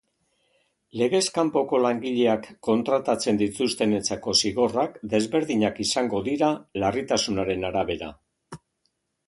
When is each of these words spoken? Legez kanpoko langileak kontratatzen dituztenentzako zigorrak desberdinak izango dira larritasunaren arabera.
Legez 1.01 1.19
kanpoko 1.35 1.81
langileak 1.83 2.47
kontratatzen 2.69 3.39
dituztenentzako 3.43 4.35
zigorrak 4.45 4.97
desberdinak 5.13 5.85
izango 5.87 6.25
dira 6.31 6.53
larritasunaren 6.87 7.71
arabera. 7.73 8.13